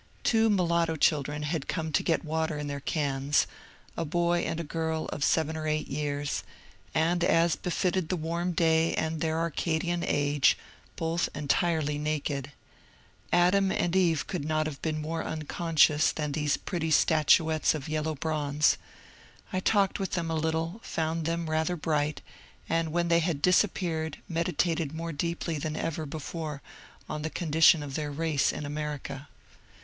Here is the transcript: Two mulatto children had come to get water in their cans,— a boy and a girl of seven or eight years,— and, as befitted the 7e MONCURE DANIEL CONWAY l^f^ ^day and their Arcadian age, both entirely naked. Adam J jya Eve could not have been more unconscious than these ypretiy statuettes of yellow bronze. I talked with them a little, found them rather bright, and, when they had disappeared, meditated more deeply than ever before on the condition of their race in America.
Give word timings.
Two 0.23 0.49
mulatto 0.49 0.95
children 0.95 1.43
had 1.43 1.67
come 1.67 1.91
to 1.91 2.01
get 2.01 2.25
water 2.25 2.57
in 2.57 2.65
their 2.65 2.79
cans,— 2.79 3.45
a 3.95 4.03
boy 4.03 4.39
and 4.39 4.59
a 4.59 4.63
girl 4.63 5.05
of 5.09 5.23
seven 5.23 5.55
or 5.55 5.67
eight 5.67 5.87
years,— 5.87 6.41
and, 6.95 7.23
as 7.23 7.55
befitted 7.55 8.09
the 8.09 8.17
7e 8.17 8.21
MONCURE 8.21 8.53
DANIEL 8.55 8.55
CONWAY 8.55 8.89
l^f^ 8.95 8.95
^day 8.95 8.95
and 8.97 9.21
their 9.21 9.39
Arcadian 9.39 10.03
age, 10.03 10.57
both 10.95 11.29
entirely 11.35 11.99
naked. 11.99 12.51
Adam 13.31 13.69
J 13.69 13.75
jya 13.75 13.95
Eve 13.95 14.25
could 14.25 14.43
not 14.43 14.65
have 14.65 14.81
been 14.81 14.99
more 14.99 15.23
unconscious 15.23 16.11
than 16.11 16.31
these 16.31 16.57
ypretiy 16.57 16.91
statuettes 16.91 17.75
of 17.75 17.87
yellow 17.87 18.15
bronze. 18.15 18.79
I 19.53 19.59
talked 19.59 19.99
with 19.99 20.13
them 20.13 20.31
a 20.31 20.35
little, 20.35 20.79
found 20.83 21.25
them 21.25 21.47
rather 21.47 21.75
bright, 21.75 22.23
and, 22.67 22.91
when 22.91 23.09
they 23.09 23.19
had 23.19 23.39
disappeared, 23.43 24.17
meditated 24.27 24.95
more 24.95 25.11
deeply 25.11 25.59
than 25.59 25.75
ever 25.75 26.07
before 26.07 26.63
on 27.07 27.21
the 27.21 27.29
condition 27.29 27.83
of 27.83 27.93
their 27.93 28.11
race 28.11 28.51
in 28.51 28.65
America. 28.65 29.27